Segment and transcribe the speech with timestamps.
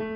[0.00, 0.06] En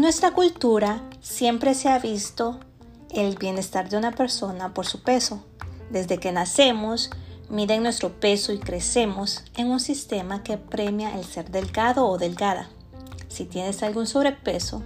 [0.00, 2.58] nuestra cultura siempre se ha visto
[3.10, 5.44] el bienestar de una persona por su peso.
[5.90, 7.10] Desde que nacemos,
[7.48, 12.68] miden nuestro peso y crecemos en un sistema que premia el ser delgado o delgada.
[13.28, 14.82] Si tienes algún sobrepeso,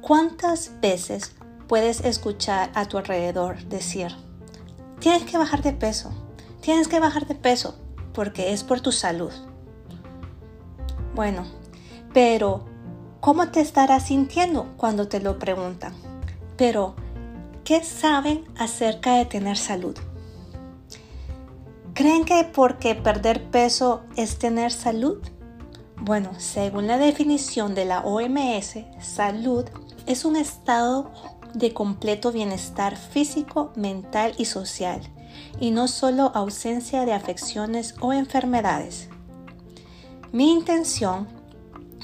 [0.00, 1.32] ¿cuántas veces
[1.66, 4.14] puedes escuchar a tu alrededor decir,
[5.00, 6.12] tienes que bajar de peso,
[6.60, 7.74] tienes que bajar de peso
[8.14, 9.32] porque es por tu salud?
[11.14, 11.44] Bueno,
[12.14, 12.64] pero
[13.20, 15.94] ¿cómo te estarás sintiendo cuando te lo preguntan?
[16.56, 16.94] Pero,
[17.64, 19.96] ¿qué saben acerca de tener salud?
[21.92, 25.18] ¿Creen que porque perder peso es tener salud?
[26.00, 29.64] Bueno, según la definición de la OMS, salud
[30.06, 31.12] es un estado
[31.54, 35.00] de completo bienestar físico, mental y social,
[35.60, 39.08] y no solo ausencia de afecciones o enfermedades.
[40.32, 41.28] Mi intención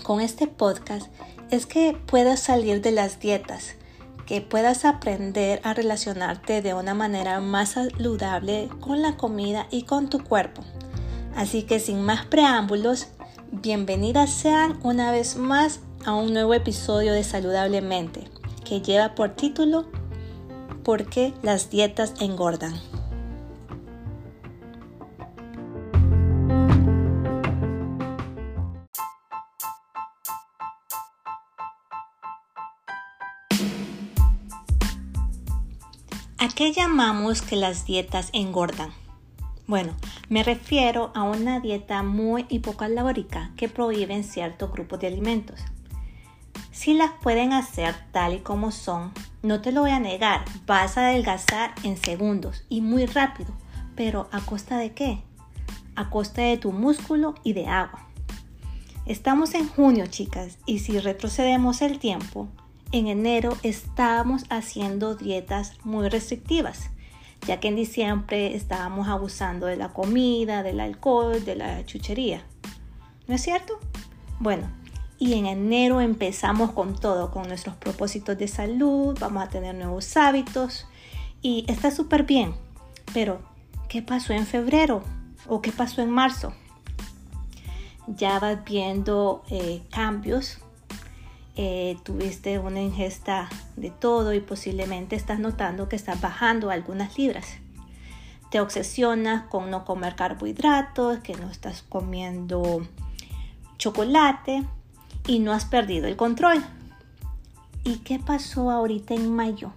[0.02, 1.10] con este podcast
[1.50, 3.74] es que puedas salir de las dietas,
[4.27, 10.08] que puedas aprender a relacionarte de una manera más saludable con la comida y con
[10.08, 10.62] tu cuerpo.
[11.34, 13.08] Así que sin más preámbulos,
[13.50, 18.28] bienvenidas sean una vez más a un nuevo episodio de Saludablemente,
[18.64, 19.86] que lleva por título
[20.84, 22.74] ¿Por qué las dietas engordan?
[37.48, 38.90] Que las dietas engordan?
[39.66, 39.94] Bueno,
[40.28, 45.60] me refiero a una dieta muy hipocalórica que prohíben ciertos grupos de alimentos.
[46.72, 49.12] Si las pueden hacer tal y como son,
[49.42, 53.54] no te lo voy a negar, vas a adelgazar en segundos y muy rápido,
[53.96, 55.22] pero ¿a costa de qué?
[55.96, 58.08] A costa de tu músculo y de agua.
[59.06, 62.48] Estamos en junio, chicas, y si retrocedemos el tiempo,
[62.92, 66.90] en enero estábamos haciendo dietas muy restrictivas,
[67.46, 72.42] ya que en diciembre estábamos abusando de la comida, del alcohol, de la chuchería.
[73.28, 73.78] ¿No es cierto?
[74.40, 74.68] Bueno,
[75.18, 80.17] y en enero empezamos con todo, con nuestros propósitos de salud, vamos a tener nuevos
[80.17, 80.86] hábitos
[81.42, 82.55] y está súper bien.
[83.12, 83.40] Pero,
[83.89, 85.02] ¿qué pasó en febrero?
[85.46, 86.55] ¿O qué pasó en marzo?
[88.08, 90.58] Ya vas viendo eh, cambios
[91.62, 97.46] eh, tuviste una ingesta de todo y posiblemente estás notando que estás bajando algunas libras.
[98.50, 102.80] Te obsesionas con no comer carbohidratos, que no estás comiendo
[103.76, 104.64] chocolate
[105.26, 106.64] y no has perdido el control.
[107.84, 109.74] ¿Y qué pasó ahorita en mayo?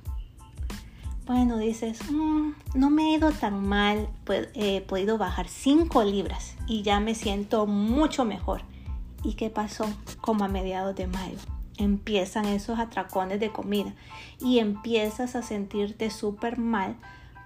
[1.26, 4.08] Bueno, dices, mm, no me he ido tan mal,
[4.54, 8.62] he podido bajar 5 libras y ya me siento mucho mejor.
[9.22, 9.86] ¿Y qué pasó
[10.22, 11.40] como a mediados de mayo?
[11.78, 13.94] Empiezan esos atracones de comida
[14.40, 16.96] y empiezas a sentirte súper mal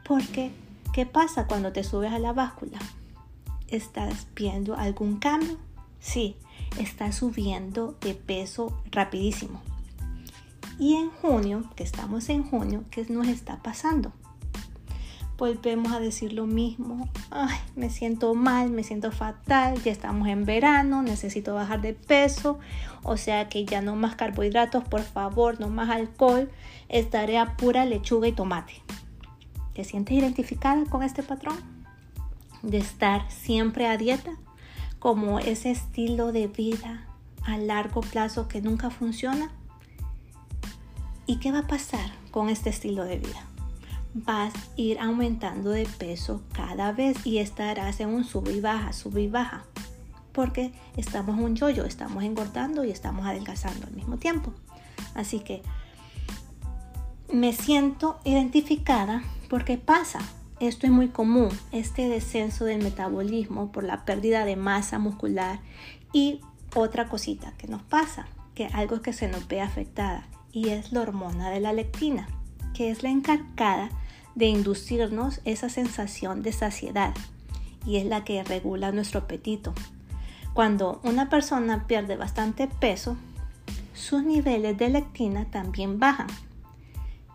[0.05, 0.51] porque
[0.93, 2.79] ¿qué pasa cuando te subes a la báscula?
[3.67, 5.57] ¿Estás viendo algún cambio?
[5.99, 6.37] Sí,
[6.79, 9.61] estás subiendo de peso rapidísimo.
[10.79, 14.13] Y en junio, que estamos en junio, ¿qué nos está pasando?
[15.37, 17.07] Volvemos a decir lo mismo.
[17.29, 22.59] Ay, me siento mal, me siento fatal, ya estamos en verano, necesito bajar de peso,
[23.03, 26.49] o sea que ya no más carbohidratos, por favor, no más alcohol,
[26.89, 28.81] estaré a pura lechuga y tomate.
[29.73, 31.57] ¿Te sientes identificada con este patrón?
[32.63, 34.31] De estar siempre a dieta,
[34.97, 37.05] como ese estilo de vida
[37.43, 39.51] a largo plazo que nunca funciona.
[41.27, 43.46] ¿Y qué va a pasar con este estilo de vida?
[44.25, 48.93] Vas a ir aumentando de peso cada vez y estarás en un sub y baja,
[48.93, 49.63] sub y baja.
[50.31, 54.53] Porque estamos un yoyo, estamos engordando y estamos adelgazando al mismo tiempo.
[55.15, 55.61] Así que
[57.31, 60.19] me siento identificada porque pasa.
[60.59, 65.59] Esto es muy común, este descenso del metabolismo por la pérdida de masa muscular
[66.13, 66.41] y
[66.73, 71.01] otra cosita que nos pasa, que algo que se nos ve afectada y es la
[71.01, 72.27] hormona de la lectina,
[72.73, 73.89] que es la encargada
[74.37, 77.11] de inducirnos esa sensación de saciedad
[77.87, 79.73] y es la que regula nuestro apetito.
[80.53, 83.17] Cuando una persona pierde bastante peso,
[83.95, 86.27] sus niveles de lectina también bajan.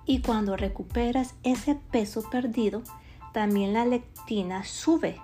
[0.07, 2.85] Y cuando recuperas ese peso perdido,
[3.33, 5.21] también la lectina sube.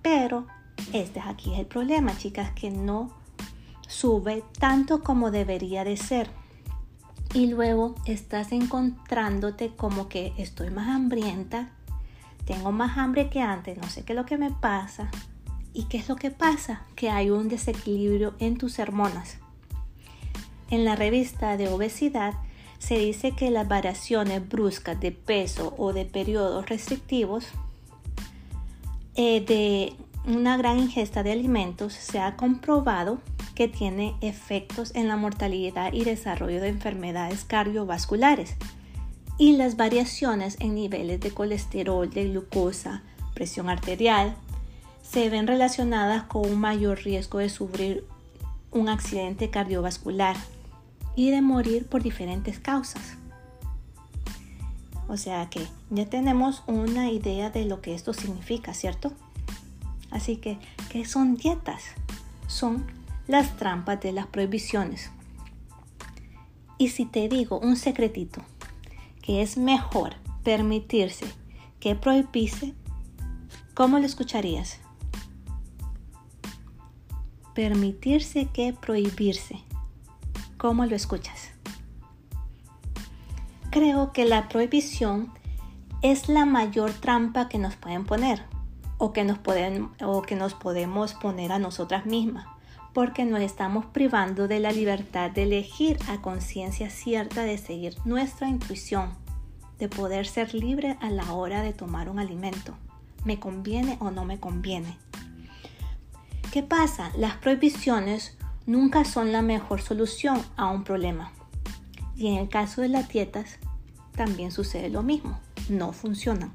[0.00, 0.46] Pero
[0.94, 3.10] este aquí el problema, chicas, que no
[3.86, 6.30] sube tanto como debería de ser
[7.34, 11.70] y luego estás encontrándote como que estoy más hambrienta,
[12.46, 15.10] tengo más hambre que antes, no sé qué es lo que me pasa
[15.74, 16.82] ¿Y qué es lo que pasa?
[16.94, 19.38] Que hay un desequilibrio en tus hormonas.
[20.70, 22.34] En la revista de obesidad
[22.78, 27.48] se dice que las variaciones bruscas de peso o de periodos restrictivos
[29.16, 29.94] eh, de
[30.32, 33.18] una gran ingesta de alimentos se ha comprobado
[33.54, 38.56] que tiene efectos en la mortalidad y desarrollo de enfermedades cardiovasculares
[39.38, 43.02] y las variaciones en niveles de colesterol, de glucosa,
[43.34, 44.36] presión arterial,
[45.02, 48.06] se ven relacionadas con un mayor riesgo de sufrir
[48.70, 50.36] un accidente cardiovascular
[51.16, 53.16] y de morir por diferentes causas.
[55.08, 59.12] O sea que ya tenemos una idea de lo que esto significa, ¿cierto?
[60.10, 60.58] Así que,
[60.88, 61.82] ¿qué son dietas?
[62.46, 62.86] Son
[63.26, 65.10] las trampas de las prohibiciones.
[66.78, 68.42] Y si te digo un secretito,
[69.22, 71.26] que es mejor permitirse
[71.80, 72.74] que prohibirse,
[73.74, 74.80] ¿cómo lo escucharías?
[77.54, 79.60] Permitirse que prohibirse.
[80.58, 81.50] ¿Cómo lo escuchas?
[83.70, 85.32] Creo que la prohibición
[86.02, 88.44] es la mayor trampa que nos pueden poner
[88.98, 92.46] o que nos, pueden, o que nos podemos poner a nosotras mismas,
[92.94, 98.48] porque nos estamos privando de la libertad de elegir a conciencia cierta de seguir nuestra
[98.48, 99.10] intuición,
[99.78, 102.76] de poder ser libre a la hora de tomar un alimento.
[103.24, 104.96] ¿Me conviene o no me conviene?
[106.52, 107.10] ¿Qué pasa?
[107.18, 111.32] Las prohibiciones nunca son la mejor solución a un problema.
[112.14, 113.58] Y en el caso de las dietas,
[114.14, 116.52] también sucede lo mismo, no funcionan.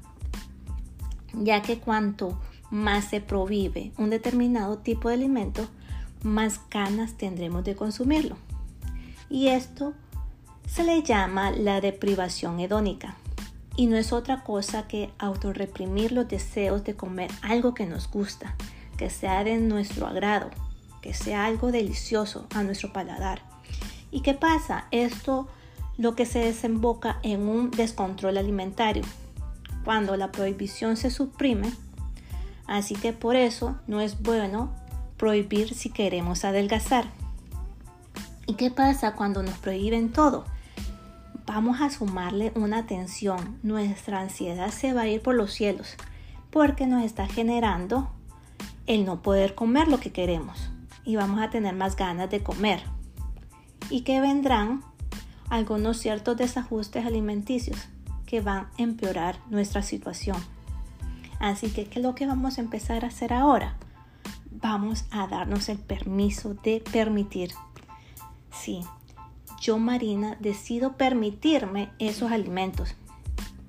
[1.34, 2.40] Ya que cuanto
[2.70, 5.68] más se prohíbe un determinado tipo de alimento,
[6.22, 8.36] más ganas tendremos de consumirlo.
[9.28, 9.94] Y esto
[10.66, 13.16] se le llama la deprivación hedónica.
[13.76, 18.54] Y no es otra cosa que autorreprimir los deseos de comer algo que nos gusta,
[18.96, 20.50] que sea de nuestro agrado,
[21.00, 23.42] que sea algo delicioso a nuestro paladar.
[24.10, 24.86] ¿Y qué pasa?
[24.90, 25.48] Esto
[25.96, 29.02] lo que se desemboca en un descontrol alimentario.
[29.84, 31.72] Cuando la prohibición se suprime,
[32.66, 34.74] así que por eso no es bueno
[35.20, 37.04] prohibir si queremos adelgazar.
[38.46, 40.46] ¿Y qué pasa cuando nos prohíben todo?
[41.44, 43.58] Vamos a sumarle una tensión.
[43.62, 45.96] Nuestra ansiedad se va a ir por los cielos
[46.50, 48.10] porque nos está generando
[48.86, 50.70] el no poder comer lo que queremos
[51.04, 52.82] y vamos a tener más ganas de comer.
[53.90, 54.82] Y que vendrán
[55.50, 57.88] algunos ciertos desajustes alimenticios
[58.24, 60.38] que van a empeorar nuestra situación.
[61.40, 63.76] Así que, ¿qué es lo que vamos a empezar a hacer ahora?
[64.50, 67.52] Vamos a darnos el permiso de permitir.
[68.52, 68.80] Sí,
[69.60, 72.94] yo Marina decido permitirme esos alimentos.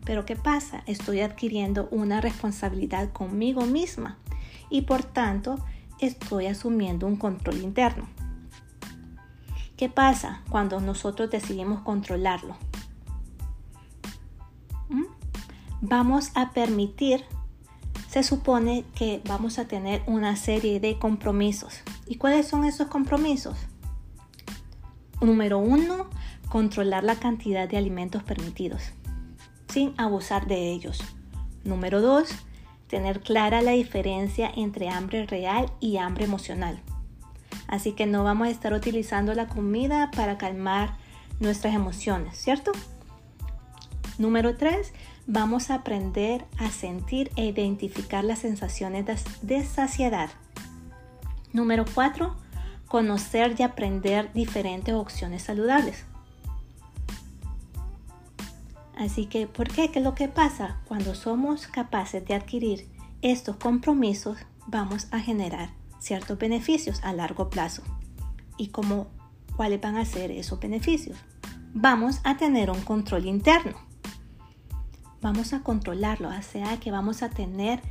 [0.05, 0.83] Pero ¿qué pasa?
[0.87, 4.17] Estoy adquiriendo una responsabilidad conmigo misma
[4.69, 5.63] y por tanto
[5.99, 8.07] estoy asumiendo un control interno.
[9.77, 12.55] ¿Qué pasa cuando nosotros decidimos controlarlo?
[14.89, 15.05] ¿Mm?
[15.81, 17.25] Vamos a permitir,
[18.11, 21.79] se supone que vamos a tener una serie de compromisos.
[22.05, 23.57] ¿Y cuáles son esos compromisos?
[25.21, 26.09] Número uno,
[26.49, 28.81] controlar la cantidad de alimentos permitidos,
[29.71, 30.99] sin abusar de ellos.
[31.63, 32.27] Número dos,
[32.87, 36.81] tener clara la diferencia entre hambre real y hambre emocional.
[37.67, 40.97] Así que no vamos a estar utilizando la comida para calmar
[41.39, 42.73] nuestras emociones, ¿cierto?
[44.17, 44.91] Número 3.
[45.33, 49.05] Vamos a aprender a sentir e identificar las sensaciones
[49.41, 50.29] de saciedad.
[51.53, 52.35] Número 4.
[52.85, 56.03] Conocer y aprender diferentes opciones saludables.
[58.97, 59.89] Así que, ¿por qué?
[59.89, 60.81] ¿Qué es lo que pasa?
[60.83, 62.89] Cuando somos capaces de adquirir
[63.21, 65.69] estos compromisos, vamos a generar
[65.99, 67.83] ciertos beneficios a largo plazo.
[68.57, 69.07] ¿Y cómo,
[69.55, 71.17] cuáles van a ser esos beneficios?
[71.73, 73.90] Vamos a tener un control interno.
[75.21, 77.81] Vamos a controlarlo, o sea que vamos a tener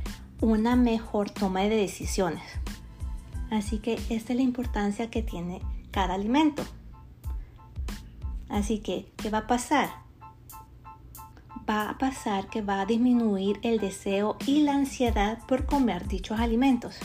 [0.41, 2.43] una mejor toma de decisiones.
[3.49, 5.61] Así que esta es la importancia que tiene
[5.91, 6.63] cada alimento.
[8.49, 9.89] Así que, ¿qué va a pasar?
[11.69, 16.39] va a pasar que va a disminuir el deseo y la ansiedad por comer dichos
[16.39, 16.97] alimentos.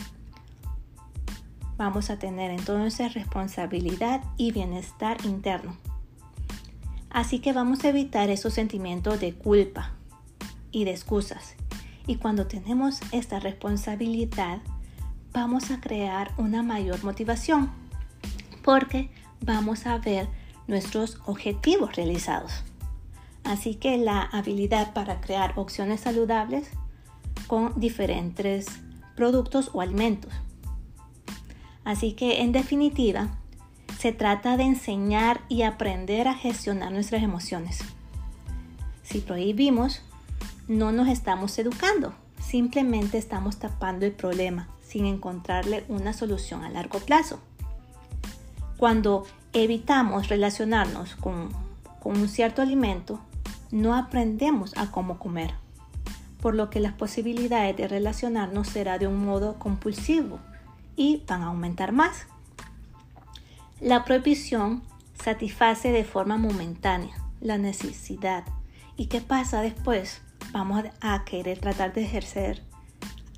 [1.77, 5.77] Vamos a tener entonces responsabilidad y bienestar interno.
[7.09, 9.96] Así que vamos a evitar esos sentimientos de culpa
[10.71, 11.55] y de excusas.
[12.05, 14.59] Y cuando tenemos esta responsabilidad,
[15.33, 17.69] vamos a crear una mayor motivación
[18.63, 19.09] porque
[19.41, 20.27] vamos a ver
[20.67, 22.63] nuestros objetivos realizados.
[23.43, 26.69] Así que la habilidad para crear opciones saludables
[27.47, 28.65] con diferentes
[29.15, 30.33] productos o alimentos.
[31.85, 33.29] Así que en definitiva,
[33.97, 37.79] se trata de enseñar y aprender a gestionar nuestras emociones.
[39.03, 40.01] Si prohibimos,
[40.67, 46.99] no nos estamos educando, simplemente estamos tapando el problema sin encontrarle una solución a largo
[46.99, 47.39] plazo.
[48.77, 51.49] Cuando evitamos relacionarnos con,
[52.03, 53.19] un cierto alimento,
[53.71, 55.53] no aprendemos a cómo comer,
[56.41, 60.39] por lo que las posibilidades de relacionarnos será de un modo compulsivo
[60.95, 62.27] y van a aumentar más.
[63.81, 64.83] La prohibición
[65.21, 68.43] satisface de forma momentánea la necesidad.
[68.95, 70.21] ¿Y qué pasa después?
[70.57, 72.63] Vamos a querer tratar de ejercer,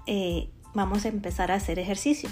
[0.06, 2.30] eh, vamos a empezar a hacer ejercicio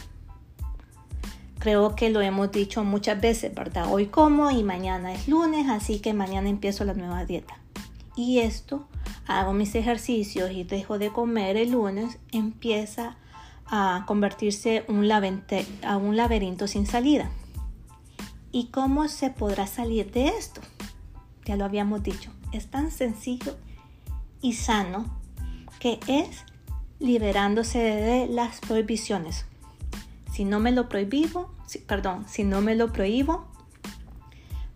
[1.60, 3.92] Creo que lo hemos dicho muchas veces, ¿verdad?
[3.92, 7.60] Hoy como y mañana es lunes, así que mañana empiezo la nueva dieta.
[8.16, 8.88] Y esto,
[9.28, 13.18] hago mis ejercicios y dejo de comer el lunes, empieza
[13.66, 17.30] a convertirse un a un laberinto sin salida.
[18.54, 20.62] ¿Y cómo se podrá salir de esto?
[21.44, 23.58] Ya lo habíamos dicho, es tan sencillo
[24.42, 25.06] y sano
[25.80, 26.44] que es
[27.00, 29.46] liberándose de las prohibiciones.
[30.32, 31.52] Si no me lo prohíbo,
[31.88, 33.48] perdón, si no me lo prohíbo,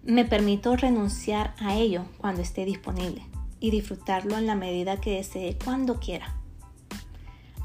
[0.04, 3.24] me permito renunciar a ello cuando esté disponible
[3.60, 6.36] y disfrutarlo en la medida que desee cuando quiera.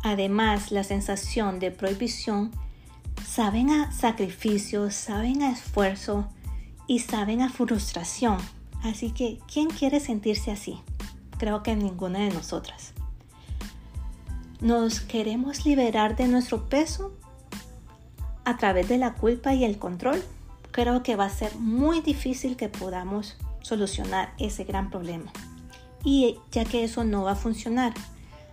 [0.02, 2.52] Además, la sensación de prohibición
[3.26, 6.28] saben a sacrificio, saben a esfuerzo
[6.86, 8.38] y saben a frustración.
[8.82, 10.78] Así que, ¿quién quiere sentirse así?
[11.38, 12.92] Creo que ninguna de nosotras.
[14.60, 17.12] ¿Nos queremos liberar de nuestro peso
[18.46, 20.22] a través de la culpa y el control,
[20.70, 25.32] creo que va a ser muy difícil que podamos solucionar ese gran problema.
[26.04, 27.92] Y ya que eso no va a funcionar,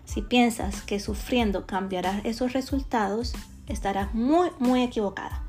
[0.03, 3.33] si piensas que sufriendo cambiarás esos resultados,
[3.67, 5.43] estarás muy, muy equivocada.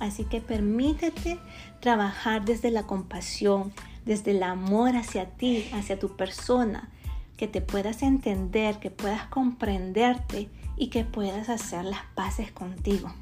[0.00, 1.38] Así que permítete
[1.80, 3.70] trabajar desde la compasión,
[4.04, 6.90] desde el amor hacia ti, hacia tu persona,
[7.36, 13.12] que te puedas entender, que puedas comprenderte y que puedas hacer las paces contigo.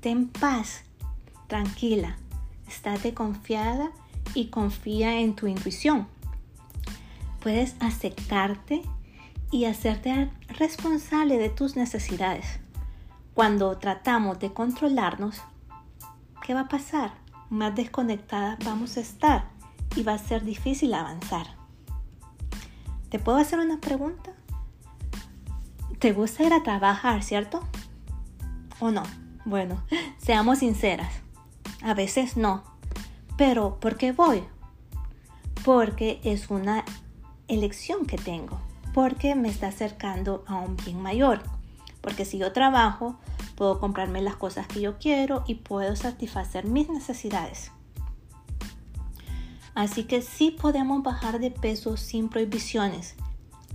[0.00, 0.82] Ten paz,
[1.46, 2.18] tranquila,
[2.66, 3.90] estate confiada
[4.34, 6.06] y confía en tu intuición.
[7.40, 8.82] Puedes aceptarte
[9.50, 12.60] y hacerte responsable de tus necesidades.
[13.34, 15.40] Cuando tratamos de controlarnos,
[16.44, 17.14] ¿qué va a pasar?
[17.48, 19.57] Más desconectada vamos a estar
[19.96, 21.46] y va a ser difícil avanzar.
[23.10, 24.32] ¿Te puedo hacer una pregunta?
[25.98, 27.62] ¿Te gusta ir a trabajar, cierto?
[28.80, 29.02] ¿O no?
[29.44, 29.82] Bueno,
[30.18, 31.12] seamos sinceras.
[31.82, 32.64] A veces no.
[33.36, 34.44] Pero ¿por qué voy?
[35.64, 36.84] Porque es una
[37.48, 38.60] elección que tengo.
[38.92, 41.42] Porque me está acercando a un bien mayor.
[42.00, 43.16] Porque si yo trabajo,
[43.56, 47.72] puedo comprarme las cosas que yo quiero y puedo satisfacer mis necesidades.
[49.78, 53.14] Así que sí podemos bajar de peso sin prohibiciones.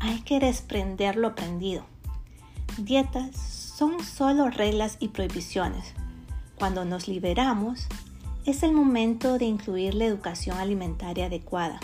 [0.01, 1.85] Hay que desprender lo aprendido.
[2.77, 5.93] Dietas son solo reglas y prohibiciones.
[6.59, 7.87] Cuando nos liberamos,
[8.43, 11.79] es el momento de incluir la educación alimentaria adecuada.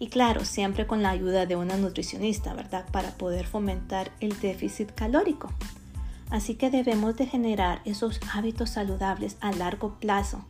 [0.00, 2.84] Y claro, siempre con la ayuda de una nutricionista, ¿verdad?
[2.90, 5.52] Para poder fomentar el déficit calórico.
[6.30, 10.44] Así que debemos de generar esos hábitos saludables a largo plazo,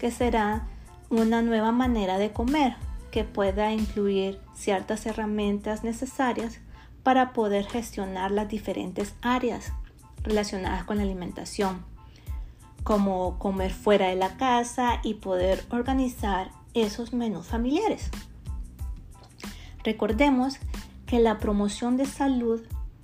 [0.00, 0.66] que será
[1.10, 2.76] una nueva manera de comer
[3.10, 6.58] que pueda incluir ciertas herramientas necesarias
[7.02, 9.72] para poder gestionar las diferentes áreas
[10.22, 11.84] relacionadas con la alimentación,
[12.82, 18.10] como comer fuera de la casa y poder organizar esos menús familiares.
[19.84, 20.58] Recordemos
[21.06, 22.62] que la promoción de salud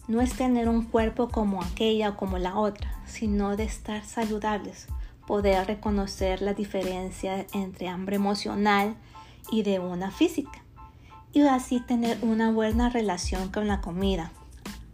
[0.08, 4.88] no es tener un cuerpo como aquella o como la otra, sino de estar saludables,
[5.30, 8.96] poder reconocer la diferencia entre hambre emocional
[9.52, 10.64] y de una física,
[11.32, 14.32] y así tener una buena relación con la comida,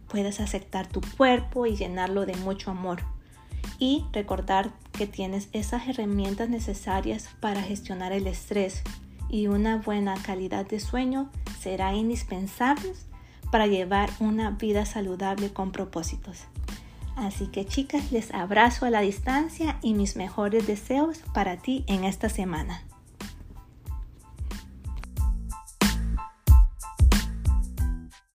[0.07, 3.01] puedes aceptar tu cuerpo y llenarlo de mucho amor.
[3.79, 8.83] Y recordar que tienes esas herramientas necesarias para gestionar el estrés
[9.29, 12.93] y una buena calidad de sueño será indispensable
[13.51, 16.43] para llevar una vida saludable con propósitos.
[17.17, 22.03] Así que chicas, les abrazo a la distancia y mis mejores deseos para ti en
[22.03, 22.83] esta semana.